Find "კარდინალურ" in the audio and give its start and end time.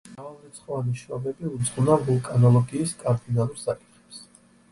3.03-3.63